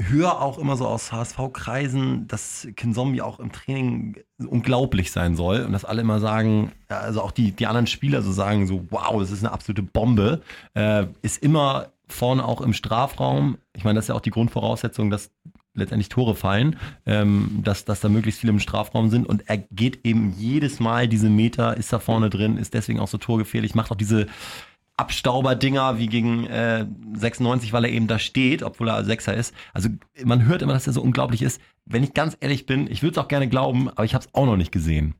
[0.00, 5.72] höre auch immer so aus HSV-Kreisen, dass Kinzombie auch im Training unglaublich sein soll und
[5.72, 9.30] dass alle immer sagen, also auch die, die anderen Spieler so sagen so, wow, das
[9.30, 10.40] ist eine absolute Bombe,
[10.74, 13.58] äh, ist immer vorne auch im Strafraum.
[13.74, 15.30] Ich meine, das ist ja auch die Grundvoraussetzung, dass
[15.74, 20.04] letztendlich Tore fallen, ähm, dass, dass da möglichst viele im Strafraum sind und er geht
[20.04, 23.90] eben jedes Mal diese Meter, ist da vorne drin, ist deswegen auch so torgefährlich, macht
[23.90, 24.26] auch diese
[24.98, 29.54] Abstauber-Dinger wie gegen äh, 96, weil er eben da steht, obwohl er Sechser ist.
[29.72, 29.88] Also
[30.24, 31.60] man hört immer, dass er so unglaublich ist.
[31.86, 34.34] Wenn ich ganz ehrlich bin, ich würde es auch gerne glauben, aber ich habe es
[34.34, 35.14] auch noch nicht gesehen.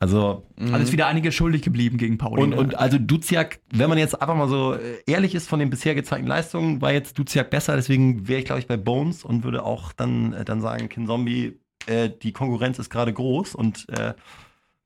[0.00, 0.74] Also Mhm.
[0.74, 2.42] Also ist wieder einige schuldig geblieben gegen Pauli.
[2.42, 2.56] und, ne?
[2.56, 5.94] und also Duziak, wenn man jetzt einfach mal so äh, ehrlich ist von den bisher
[5.94, 9.62] gezeigten Leistungen, war jetzt Duziak besser, deswegen wäre ich glaube ich bei Bones und würde
[9.64, 14.14] auch dann, äh, dann sagen, Kinzombie, äh, die Konkurrenz ist gerade groß und äh,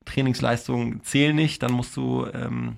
[0.04, 2.76] Trainingsleistungen zählen nicht, dann musst du, ähm,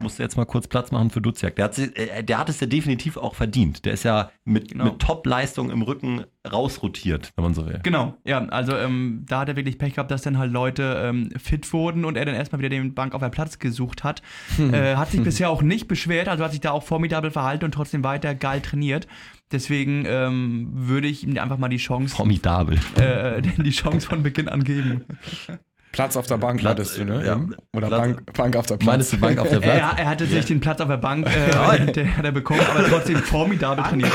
[0.00, 1.56] musst du jetzt mal kurz Platz machen für Duziak.
[1.56, 3.84] Der hat, si- äh, der hat es ja definitiv auch verdient.
[3.84, 4.84] Der ist ja mit, Genau.
[4.84, 7.80] mit Top-Leistung im Rücken rausrotiert, wenn man so will.
[7.82, 11.30] Genau, ja, also ähm, da hat er wirklich Pech gehabt, dass dann halt Leute ähm,
[11.38, 14.22] fit wurden und er dann erstmal wieder den Bank auf der Platz gesucht hat.
[14.58, 17.72] Äh, hat sich bisher auch nicht beschwert, also hat sich da auch formidabel verhalten und
[17.72, 19.06] trotzdem weiter geil trainiert.
[19.52, 22.78] Deswegen ähm, würde ich ihm einfach mal die Chance, Formidabel.
[22.96, 25.04] äh, die Chance von Beginn an geben.
[25.92, 27.26] Platz auf der Bank Platz, hattest du, ne?
[27.26, 27.40] ja.
[27.76, 28.86] Oder Platz- Bank, Bank auf der Platz.
[28.86, 29.78] Meinst du Bank auf der Platz?
[29.78, 32.84] Er, er hatte sich den Platz auf der Bank, äh, der hat er bekommen, aber
[32.88, 34.12] trotzdem formidabel trainiert.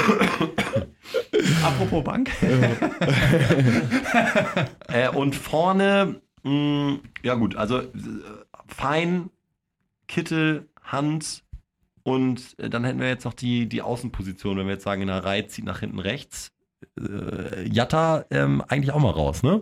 [1.63, 2.29] Apropos Bank.
[4.87, 7.89] Äh, und vorne, mh, ja gut, also äh,
[8.67, 9.29] Fein,
[10.07, 11.43] Kittel, Hand
[12.03, 15.07] und äh, dann hätten wir jetzt noch die, die Außenposition, wenn wir jetzt sagen, in
[15.07, 16.51] der Reihe zieht nach hinten rechts.
[16.99, 19.61] Äh, Jatta ähm, eigentlich auch mal raus, ne?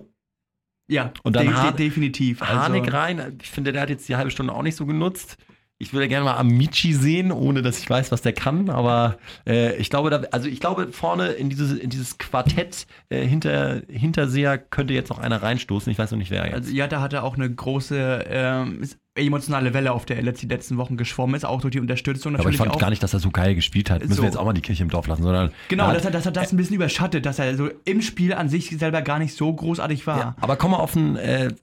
[0.94, 2.42] Ja, Und dann de de definitiv.
[2.42, 5.38] Also, Harnik rein, ich finde, der hat jetzt die halbe Stunde auch nicht so genutzt.
[5.84, 9.76] Ich würde gerne mal Amici sehen, ohne dass ich weiß, was der kann, aber äh,
[9.76, 14.58] ich glaube, da, also ich glaube, vorne in dieses, in dieses Quartett äh, hinter Hinterseher
[14.58, 15.92] könnte jetzt noch einer reinstoßen.
[15.92, 16.56] Ich weiß noch nicht, wer jetzt.
[16.56, 20.48] Also ja, da hat er auch eine große ähm, emotionale Welle, auf der er die
[20.48, 22.80] letzten Wochen geschwommen ist, auch durch die Unterstützung aber ich natürlich fand auch.
[22.80, 24.02] gar nicht, dass er so geil gespielt hat.
[24.02, 24.22] Müssen So.
[24.24, 25.52] wir jetzt auch mal die Kirche im Dorf lassen, sondern.
[25.68, 28.34] Genau, er dass er, dass er das ein bisschen überschattet, dass er so im Spiel
[28.34, 30.18] an sich selber gar nicht so großartig war.
[30.18, 31.54] ja, aber komm mal auf einen äh,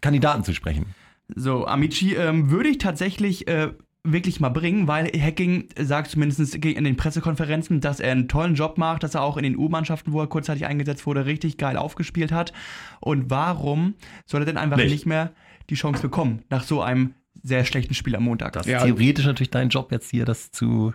[0.00, 0.86] Kandidaten zu sprechen.
[1.34, 3.72] So, Amici ähm, würde ich tatsächlich äh,
[4.04, 8.78] wirklich mal bringen, weil Hacking sagt zumindest in den Pressekonferenzen, dass er einen tollen Job
[8.78, 12.32] macht, dass er auch in den U-Mannschaften, wo er kurzzeitig eingesetzt wurde, richtig geil aufgespielt
[12.32, 12.52] hat.
[13.00, 14.90] Und warum soll er denn einfach Nicht.
[14.90, 15.32] nicht, mehr
[15.68, 18.54] die Chance bekommen, nach so einem sehr schlechten Spiel am Montag.
[18.54, 18.78] Das Ja.
[18.78, 20.92] ist theoretisch natürlich dein Job jetzt hier, das zu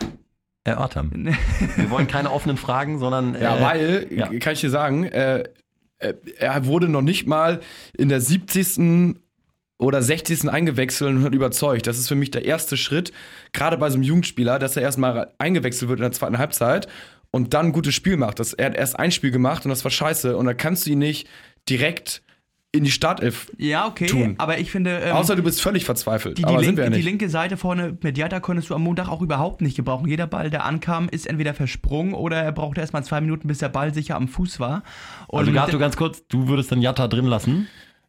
[0.64, 1.10] erörtern.
[1.76, 4.26] Wir wollen keine offenen Fragen, sondern Ja, äh, weil, ja.
[4.40, 5.44] kann ich dir sagen, äh,
[5.98, 7.60] äh, er wurde noch nicht mal
[7.96, 9.16] in der 70.
[9.78, 10.48] oder 60.
[10.48, 11.86] eingewechselt und hat überzeugt.
[11.86, 13.12] Das ist für mich der erste Schritt,
[13.52, 16.86] gerade bei so einem Jugendspieler, dass er erstmal eingewechselt wird in der zweiten Halbzeit
[17.30, 18.38] und dann ein gutes Spiel macht.
[18.38, 20.36] Das, er hat erst ein Spiel gemacht und das war scheiße.
[20.36, 21.28] Und da kannst du ihn nicht
[21.68, 22.22] direkt
[22.70, 23.52] in die Startelf.
[23.56, 24.34] ja, okay, Tun.
[24.38, 24.98] aber ich finde.
[24.98, 26.38] ähm, Außer du bist völlig verzweifelt.
[26.38, 27.04] Die, die, Aber sind link, wir ja die nicht.
[27.04, 30.08] linke Seite vorne mit Jata konntest du am Montag auch überhaupt nicht gebrauchen.
[30.08, 33.68] Jeder Ball, der ankam, ist entweder versprungen oder er brauchte erstmal zwei Minuten, bis der
[33.68, 34.82] Ball sicher am Fuß war.
[35.28, 37.68] Und Also Gato, ganz kurz, du würdest dann Jatta drin lassen.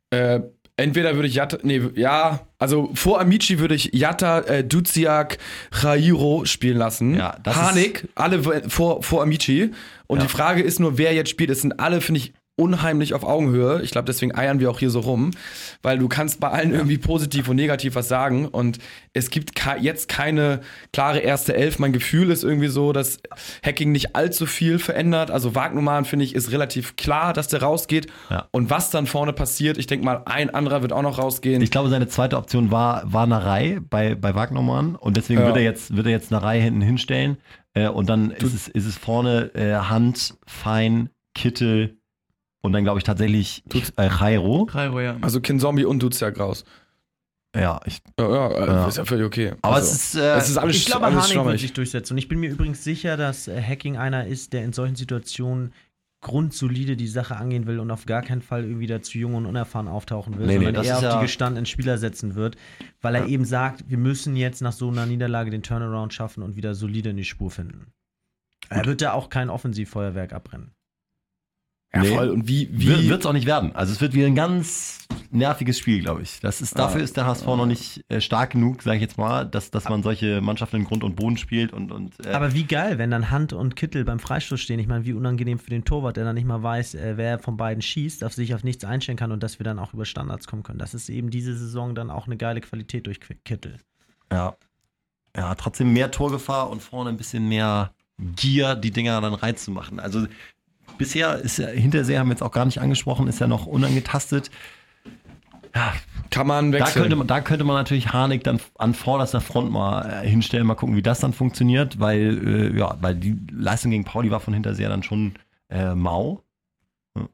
[0.10, 0.40] Äh,
[0.78, 5.38] entweder würde ich Jatta, nee, ja, also vor Amici würde ich Jatta, äh, Duziak,
[5.82, 7.16] Jairo spielen lassen.
[7.16, 9.72] Ja, das Harnik, alle vor, vor Amici.
[10.08, 10.26] Und Ja.
[10.26, 11.50] die Frage ist nur, wer jetzt spielt.
[11.50, 13.82] Es sind alle, finde ich, unheimlich auf Augenhöhe.
[13.82, 15.32] Ich glaube, deswegen eiern wir auch hier so rum,
[15.82, 18.80] weil du kannst bei allen irgendwie positiv und negativ was sagen und
[19.14, 20.62] es gibt jetzt keine
[20.94, 21.80] klare erste Elf.
[21.80, 23.20] Mein Gefühl ist irgendwie so, dass
[23.66, 25.32] Hacking nicht allzu viel verändert.
[25.32, 28.08] Also Wagnumann, finde ich, ist relativ klar, dass der rausgeht.
[28.30, 28.48] Ja.
[28.52, 31.62] Und was dann vorne passiert, ich denke mal, ein anderer wird auch noch rausgehen.
[31.62, 35.48] Ich glaube, seine zweite Option war, war Narei bei, bei Wagnermann und deswegen Ja.
[35.48, 37.38] wird er jetzt, wird er jetzt Narei hinten hinstellen
[37.74, 41.98] äh, und dann ist es, ist es vorne äh, Hand, Fein, Kittel
[42.66, 44.10] und dann glaube ich tatsächlich äh.
[44.10, 45.18] Kairo, ja.
[45.22, 46.66] also Kinzombie und Duziak raus.
[47.56, 48.88] Ja, ich, Ja, ja, äh, Ja.
[48.88, 49.54] ist ja völlig okay.
[49.62, 52.14] aber also, es ist, äh, es ist alles, Ich glaube, alles Harnik wird sich durchsetzen.
[52.14, 55.72] Und ich bin mir übrigens sicher, dass äh, Hacking einer ist, der in solchen Situationen
[56.22, 59.46] grundsolide die Sache angehen will und auf gar keinen Fall irgendwie da zu jung und
[59.46, 62.58] unerfahren auftauchen will, Nee, nee, sondern das eher auf ja- die gestandenen Spieler setzen wird,
[63.00, 66.56] weil er eben sagt, wir müssen jetzt nach so einer Niederlage den Turnaround schaffen und
[66.58, 67.94] wieder solide in die Spur finden.
[68.70, 70.72] Er wird da auch kein Offensivfeuerwerk abbrennen.
[71.96, 72.16] Ja, Nee.
[72.16, 72.30] voll.
[72.30, 73.74] Und wie, wie wird es auch nicht werden.
[73.76, 75.00] Also es wird wieder ein ganz
[75.32, 76.40] nerviges Spiel, glaube ich.
[76.42, 77.06] Das ist, dafür Ja.
[77.06, 80.04] ist der HSV noch nicht äh, stark genug, sage ich jetzt mal, dass, dass man
[80.04, 83.32] solche Mannschaften in Grund und Boden spielt und, und äh, Aber wie geil, wenn dann
[83.32, 84.80] Hand und Kittel beim Freistoß stehen.
[84.80, 87.56] Ich meine, wie unangenehm für den Torwart, der dann nicht mal weiß, äh, wer von
[87.58, 90.48] beiden schießt, auf sich auf nichts einstellen kann und dass wir dann auch über Standards
[90.48, 90.80] kommen können.
[90.80, 93.78] Das ist eben diese Saison dann auch eine geile Qualität durch Kittel.
[94.32, 94.56] Ja.
[95.38, 100.00] Ja, trotzdem mehr Torgefahr und vorne ein bisschen mehr Gier, die Dinger dann reinzumachen.
[100.00, 100.28] Also
[100.98, 104.52] bisher ist ja, Hintersee haben wir jetzt auch gar nicht angesprochen, ist ja noch unangetastet.
[105.76, 105.94] Ja,
[106.30, 107.04] kann man da wechseln?
[107.04, 110.76] könnte, man, da könnte man natürlich Harnik dann an vorderster Front mal äh, hinstellen, mal
[110.76, 114.54] gucken, wie das dann funktioniert, weil, äh, ja, weil die Leistung gegen Pauli war von
[114.54, 115.34] Hinterseher dann schon
[115.70, 116.45] äh, mau.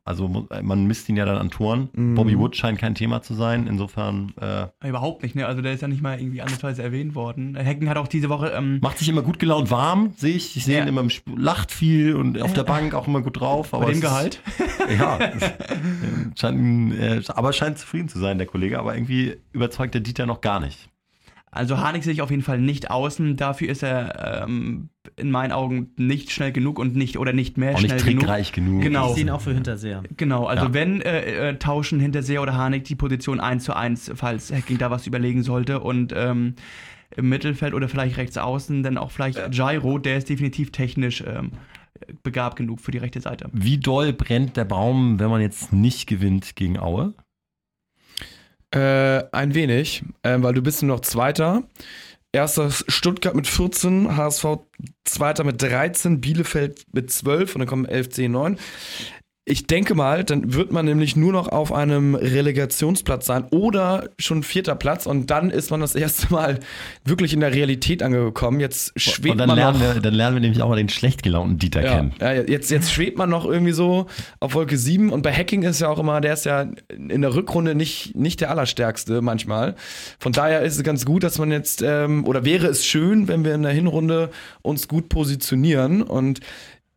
[0.03, 1.89] Also man misst ihn ja dann an Toren.
[1.93, 2.13] Mhm.
[2.15, 3.65] Bobby Wood scheint kein Thema zu sein.
[3.65, 5.47] Insofern äh, Überhaupt nicht, ne?
[5.47, 7.55] Also der ist ja nicht mal irgendwie andersweise erwähnt worden.
[7.55, 8.49] Hecken hat auch diese Woche.
[8.55, 10.55] Ähm, Macht sich immer gut gelaunt warm, sehe ich.
[10.55, 10.83] Ich sehe Ja.
[10.83, 13.73] ihn immer, im Sp- lacht viel und auf der Bank auch immer gut drauf.
[13.73, 14.39] Aber bei dem Gehalt.
[14.59, 15.31] Ist, ja, äh,
[16.35, 18.77] scheint, äh, aber scheint zufrieden zu sein, der Kollege.
[18.77, 20.89] Aber irgendwie überzeugt der Dieter noch gar nicht.
[21.53, 23.35] Also Harnik sehe ich auf jeden Fall nicht außen.
[23.35, 24.87] Dafür ist er ähm,
[25.17, 28.21] in meinen Augen nicht schnell genug und nicht oder nicht mehr Auch schnell nicht genug.
[28.21, 28.81] trickreich genug.
[28.81, 29.09] Genau.
[29.09, 30.01] Ich sehe ihn auch für Hinterseher.
[30.15, 30.73] Genau, also Ja.
[30.73, 34.91] wenn äh, äh, tauschen Hinterseher oder Harnik die Position 1 zu 1, falls Hacking da
[34.91, 36.55] was überlegen sollte und ähm,
[37.17, 41.51] im Mittelfeld oder vielleicht rechts außen, dann auch vielleicht Gyro, der ist definitiv technisch ähm,
[42.23, 43.49] begabt genug für die rechte Seite.
[43.51, 47.13] Wie doll brennt der Baum, wenn man jetzt nicht gewinnt gegen Aue?
[48.73, 51.63] Äh, ein wenig, äh, weil du bist nur noch Zweiter.
[52.33, 54.45] Erster Stuttgart mit 14, HSV
[55.03, 58.57] Zweiter mit 13, Bielefeld mit 12 und dann kommen 11, 10, 9.
[59.43, 64.43] Ich denke mal, dann wird man nämlich nur noch auf einem Relegationsplatz sein oder schon
[64.43, 66.59] vierter Platz und dann ist man das erste Mal
[67.05, 68.59] wirklich in der Realität angekommen.
[68.59, 70.89] Jetzt schwebt Und dann man lernen, noch, wir, dann lernen wir nämlich auch mal den
[70.89, 72.13] schlecht gelaunten Dieter ja, kennen.
[72.21, 74.05] ja, jetzt, jetzt schwebt man noch irgendwie so
[74.39, 77.33] auf Wolke 7 und bei Hacking ist ja auch immer, der ist ja in der
[77.33, 79.73] Rückrunde nicht, nicht der Allerstärkste manchmal.
[80.19, 83.43] Von daher ist es ganz gut, dass man jetzt, ähm, oder wäre es schön, wenn
[83.43, 84.29] wir in der Hinrunde
[84.61, 86.41] uns gut positionieren und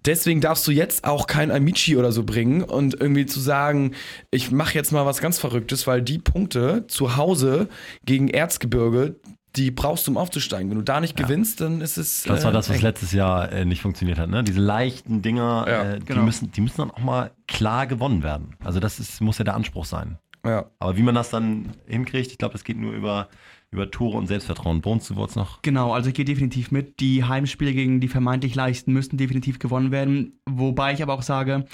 [0.06, 3.92] Deswegen darfst du jetzt auch kein Amici oder so bringen und irgendwie zu sagen,
[4.30, 7.68] ich mache jetzt mal was ganz Verrücktes, weil die Punkte zu Hause
[8.04, 9.16] gegen Erzgebirge,
[9.56, 10.68] die brauchst du, um aufzusteigen.
[10.70, 12.24] Wenn du da nicht gewinnst, dann ist es.
[12.24, 14.28] Das war äh, das, was letztes Jahr äh, nicht funktioniert hat.
[14.28, 14.42] Ne?
[14.42, 16.22] Diese leichten Dinger, Ja, äh, die, genau.
[16.22, 18.56] müssen, die müssen dann auch mal klar gewonnen werden.
[18.64, 20.18] Also das ist, muss ja der Anspruch sein.
[20.44, 20.66] Ja.
[20.78, 23.28] Aber wie man das dann hinkriegt, ich glaube, das geht nur über,
[23.74, 24.80] über Tore und Selbstvertrauen.
[24.80, 25.60] Bones, du wolltest noch.
[25.62, 27.00] Genau, also ich gehe definitiv mit.
[27.00, 30.40] Die Heimspiele gegen die vermeintlich leichten müssten definitiv gewonnen werden.
[30.48, 31.66] Wobei ich aber auch sage,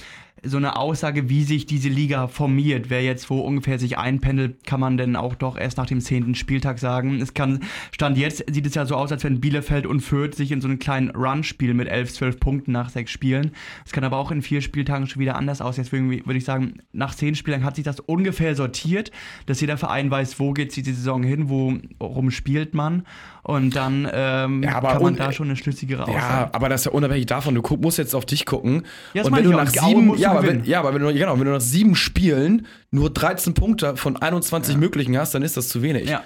[0.42, 2.90] so eine Aussage, wie sich diese Liga formiert.
[2.90, 6.34] Wer jetzt wo ungefähr sich einpendelt, kann man denn auch doch erst nach dem zehnten
[6.34, 7.20] Spieltag sagen.
[7.20, 7.60] Es kann,
[7.92, 10.68] Stand jetzt sieht es ja so aus, als wenn Bielefeld und Fürth sich in so
[10.68, 13.52] einen kleinen Run spielen mit 11, 12 Punkten nach sechs Spielen.
[13.84, 15.84] Es kann aber auch in vier Spieltagen schon wieder anders aussehen.
[15.84, 19.10] Deswegen würde ich sagen, nach zehn Spieltagen hat sich das ungefähr sortiert,
[19.46, 23.04] dass jeder Verein weiß, wo geht diese Saison hin, worum spielt man.
[23.42, 26.18] Und dann ähm, Ja, kann man da schon eine schlüssigere Aussage.
[26.18, 27.54] Ja, aber das ist ja unabhängig davon.
[27.54, 28.82] Du musst jetzt auf dich gucken.
[29.14, 31.12] Ja, das und wenn du nach sieben, du ja, aber wenn, ja, aber wenn du,
[31.12, 35.56] genau, wenn du nach sieben Spielen nur 13 Punkte von 21 möglichen hast, dann ist
[35.56, 36.08] das zu wenig.
[36.08, 36.22] Ja.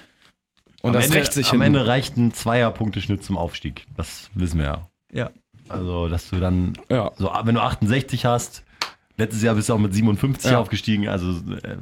[0.83, 1.75] Und am das Ende, rächt sich am hin.
[1.75, 3.87] Ende reicht ein Zweier-Punkteschnitt zum Aufstieg.
[3.97, 4.89] Das wissen wir ja.
[5.13, 5.31] Ja.
[5.69, 7.11] Also, dass du dann, Ja.
[7.17, 8.65] so, wenn du 68 hast,
[9.17, 10.59] letztes Jahr bist du auch mit 57 Ja.
[10.59, 11.77] aufgestiegen, also äh,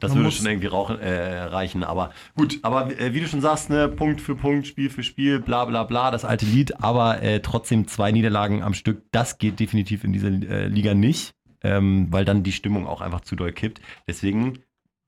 [0.00, 1.84] das Man würde muss- schon irgendwie rauchen, äh, reichen.
[1.84, 5.38] Aber gut, aber äh, wie du schon sagst, ne, Punkt für Punkt, Spiel für Spiel,
[5.40, 9.60] bla bla bla, das alte Lied, aber äh, trotzdem zwei Niederlagen am Stück, das geht
[9.60, 13.52] definitiv in dieser äh, Liga nicht, ähm, weil dann die Stimmung auch einfach zu doll
[13.52, 13.80] kippt.
[14.06, 14.60] Deswegen,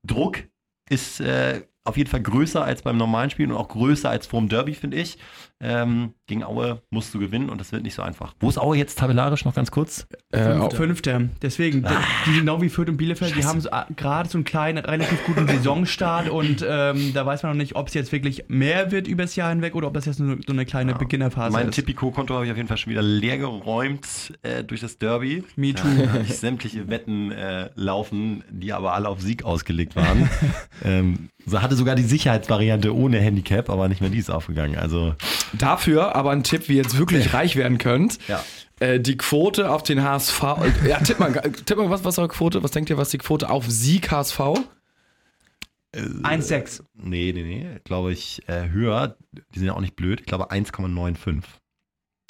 [0.07, 0.45] Druck
[0.88, 4.49] ist äh, auf jeden Fall größer als beim normalen Spiel und auch größer als vorm
[4.49, 5.19] Derby, finde ich.
[5.64, 8.35] Ähm, gegen Aue musst du gewinnen und das wird nicht so einfach.
[8.40, 10.07] Wo ist Aue jetzt tabellarisch noch ganz kurz?
[10.33, 11.22] Äh, auch- Fünfter.
[11.40, 12.01] Deswegen, Ah.
[12.27, 15.25] die, genau wie Fürth und Bielefeld, die haben so, ah, gerade so einen kleinen, relativ
[15.25, 19.07] guten Saisonstart und ähm, da weiß man noch nicht, ob es jetzt wirklich mehr wird
[19.07, 21.77] übers Jahr hinweg oder ob das jetzt nur so eine kleine Beginnerphase mein ist.
[21.77, 25.44] Tipico-Konto habe ich auf jeden Fall schon wieder leer geräumt äh, durch das Derby.
[25.55, 25.87] Me too.
[25.96, 30.29] Da habe ich sämtliche Wetten äh, laufen, die aber alle auf Sieg ausgelegt waren.
[30.85, 34.77] ähm, so hatte sogar die Sicherheitsvariante ohne Handicap, aber nicht mehr die ist aufgegangen.
[34.77, 35.14] Also
[35.53, 38.19] Dafür aber ein Tipp, wie ihr jetzt wirklich reich werden könnt.
[38.29, 38.43] ja.
[38.81, 40.43] Äh, die Quote auf den HSV.
[40.88, 42.62] Ja, tipp mal, tipp mal was, was ist eure Quote?
[42.65, 44.41] Was denkt ihr, was die Quote auf Sieg HSV?
[45.95, 46.83] 1,6.
[46.95, 49.17] Nee, nee, nee, glaube ich, äh, höher.
[49.55, 50.21] Die sind ja auch nicht blöd.
[50.21, 51.43] Ich glaube 1,95.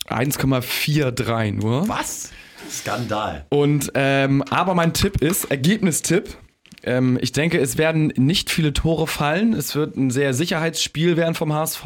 [0.09, 1.89] 1,43 nur.
[1.89, 2.33] Was?
[2.71, 3.47] Skandal.
[3.51, 6.37] Und ähm, aber mein Tipp ist, Ergebnistipp.
[6.85, 9.53] Ähm, ich denke, es werden nicht viele Tore fallen.
[9.53, 11.85] Es wird ein sehr Sicherheitsspiel werden vom HSV.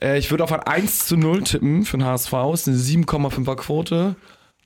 [0.00, 2.32] Äh, ich würde auf ein 1 zu 0 tippen für den HSV.
[2.54, 4.16] Es ist eine 7,5er Quote.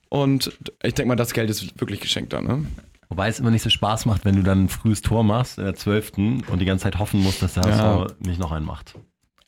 [0.09, 0.51] Und
[0.83, 2.45] ich denke mal, das Geld ist wirklich geschenkt dann.
[2.45, 2.65] Ne?
[3.09, 5.63] Wobei es immer nicht so Spaß macht, wenn du dann ein frühes Tor machst, in
[5.65, 6.11] der 12.
[6.49, 7.77] und die ganze Zeit hoffen musst, dass der Ja.
[7.77, 8.93] HSV nicht noch einen macht.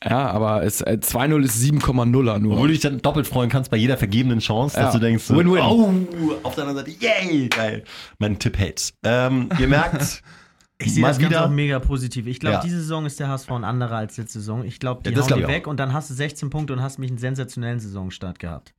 [0.04, 2.52] Ja, aber es, äh, 2-0 ist 7,0er nur.
[2.54, 4.84] Obwohl du dich dann doppelt freuen kannst bei jeder vergebenen Chance, Ja.
[4.84, 5.62] dass du denkst, so, Win-win.
[5.62, 7.84] oh, auf der anderen Seite, yay, geil.
[8.18, 8.92] Mein Tipp hält.
[9.04, 10.22] Ähm, ihr merkt,
[10.78, 11.46] Ich sehe das Ganze wieder.
[11.46, 12.26] auch mega positiv.
[12.26, 12.60] Ich glaube, Ja.
[12.62, 14.62] diese Saison ist der HSV ein anderer als letzte Saison.
[14.62, 15.50] Ich glaube, die Ja, das hauen glaub die ich auch.
[15.60, 18.74] weg und dann hast du 16 Punkte und hast mich einen sensationellen Saisonstart gehabt.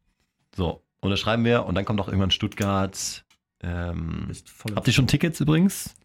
[0.55, 3.23] So, unterschreiben wir und dann kommt auch irgendwann Stuttgart.
[3.63, 4.27] Ähm,
[4.75, 5.95] habt ihr schon Tickets übrigens?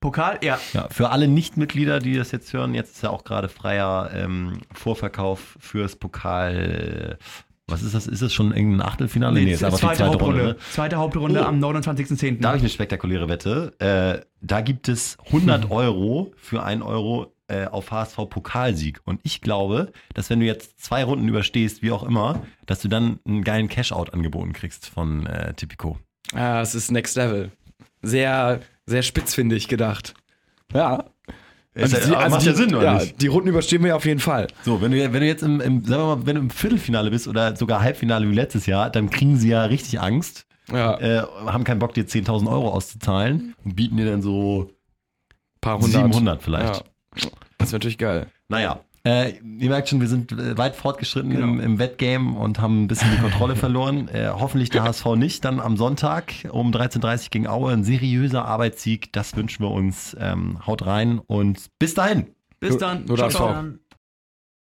[0.00, 0.58] Pokal, ja.
[0.72, 4.60] Ja, für alle Nichtmitglieder, die das jetzt hören, jetzt ist ja auch gerade freier ähm,
[4.72, 7.18] Vorverkauf fürs Pokal.
[7.66, 8.06] Was ist das?
[8.06, 9.40] Ist das schon irgendein Achtelfinale?
[9.42, 10.42] Nee, ist einfach die zweite, Hauptrunde.
[10.44, 10.56] ne?
[10.70, 11.44] Zweite Hauptrunde Oh.
[11.44, 12.40] am 29.10.
[12.40, 13.74] Da habe ich eine spektakuläre Wette.
[13.78, 19.00] Äh, da gibt es 100 Euro für 1 Euro äh, auf HSV Pokalsieg.
[19.04, 22.88] Und ich glaube, dass wenn du jetzt zwei Runden überstehst, wie auch immer, dass du
[22.88, 25.98] dann einen geilen Cashout angeboten kriegst von äh, Tipico.
[26.34, 27.50] Ja, es ist Next Level.
[28.00, 30.14] Sehr, sehr spitzfindig gedacht.
[30.72, 31.04] Ja.
[31.74, 33.22] Ist ja- aber macht ja Sinn, oder ja, nicht?
[33.22, 34.48] Die Runden überstehen wir auf jeden Fall.
[34.64, 37.10] So, wenn du, wenn du jetzt im, im, sagen wir mal, wenn du im Viertelfinale
[37.10, 41.22] bist oder sogar Halbfinale wie letztes Jahr, dann kriegen sie ja richtig Angst, Ja, äh,
[41.46, 44.70] haben keinen Bock, dir 10.000 Euro auszuzahlen und bieten dir dann so
[45.60, 46.02] paar hundert.
[46.02, 46.84] 700 vielleicht.
[47.14, 47.28] Ja.
[47.58, 48.26] Das wäre natürlich geil.
[48.48, 51.44] Naja, äh, ihr merkt schon, wir sind äh, weit fortgeschritten Genau.
[51.44, 54.08] im, im Wettgame und haben ein bisschen die Kontrolle verloren.
[54.08, 55.44] Äh, hoffentlich der HSV nicht.
[55.44, 57.72] Dann am Sonntag um 13.30 Uhr gegen Aue.
[57.72, 59.12] Ein seriöser Arbeitssieg.
[59.12, 60.16] Das wünschen wir uns.
[60.20, 62.26] Ähm, haut rein und bis dahin.
[62.60, 63.04] Bis dann.
[63.06, 63.64] Nur Ciao, ciao.